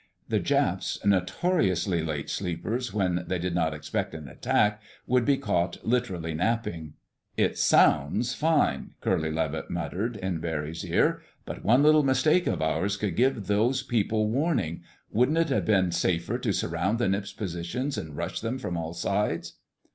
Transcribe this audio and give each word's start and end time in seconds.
The 0.29 0.39
Japs, 0.39 0.97
notoriously 1.05 2.01
late 2.01 2.27
sleepers 2.27 2.91
when 2.91 3.23
they 3.27 3.37
did 3.37 3.53
not 3.53 3.71
expect 3.71 4.15
an 4.15 4.27
attack, 4.27 4.81
would 5.05 5.25
be 5.25 5.37
caught 5.37 5.77
literally 5.85 6.33
napping. 6.33 6.93
"It 7.37 7.55
sounds 7.59 8.33
fine," 8.33 8.95
Curly 8.99 9.29
Levitt 9.31 9.69
muttered 9.69 10.17
in 10.17 10.39
Barry's 10.39 10.83
ear. 10.83 11.21
"But 11.45 11.63
one 11.63 11.83
little 11.83 12.01
mistake 12.01 12.47
of 12.47 12.63
ours 12.63 12.97
could 12.97 13.15
give 13.15 13.45
those 13.45 13.83
people 13.83 14.27
warning. 14.31 14.81
Wouldn't 15.11 15.37
it 15.37 15.49
have 15.49 15.65
been 15.65 15.91
safer 15.91 16.39
to 16.39 16.51
surround 16.51 16.97
the 16.97 17.07
Nips' 17.07 17.31
positions 17.31 17.95
and 17.95 18.17
rush 18.17 18.41
them 18.41 18.57
from 18.57 18.75
all 18.77 18.95
sides?" 18.95 19.59